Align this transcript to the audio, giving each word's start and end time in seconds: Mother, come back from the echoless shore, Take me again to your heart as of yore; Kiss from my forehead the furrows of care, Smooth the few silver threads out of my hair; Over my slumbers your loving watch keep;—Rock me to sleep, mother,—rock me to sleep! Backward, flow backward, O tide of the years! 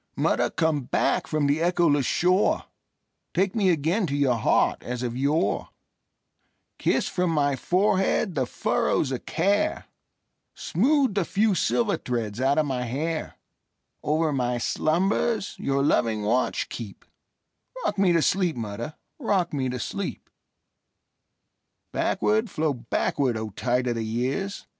Mother, 0.17 0.49
come 0.49 0.85
back 0.85 1.27
from 1.27 1.45
the 1.45 1.59
echoless 1.61 2.07
shore, 2.07 2.63
Take 3.35 3.53
me 3.53 3.69
again 3.69 4.07
to 4.07 4.15
your 4.15 4.33
heart 4.33 4.81
as 4.81 5.03
of 5.03 5.15
yore; 5.15 5.69
Kiss 6.79 7.07
from 7.07 7.29
my 7.29 7.55
forehead 7.55 8.33
the 8.33 8.47
furrows 8.47 9.11
of 9.11 9.27
care, 9.27 9.85
Smooth 10.55 11.13
the 11.13 11.23
few 11.23 11.53
silver 11.53 11.97
threads 11.97 12.41
out 12.41 12.57
of 12.57 12.65
my 12.65 12.81
hair; 12.85 13.35
Over 14.01 14.33
my 14.33 14.57
slumbers 14.57 15.55
your 15.59 15.83
loving 15.83 16.23
watch 16.23 16.67
keep;—Rock 16.69 17.99
me 17.99 18.11
to 18.11 18.23
sleep, 18.23 18.55
mother,—rock 18.55 19.53
me 19.53 19.69
to 19.69 19.77
sleep! 19.77 20.31
Backward, 21.93 22.49
flow 22.49 22.73
backward, 22.73 23.37
O 23.37 23.51
tide 23.51 23.85
of 23.85 23.93
the 23.93 24.03
years! 24.03 24.65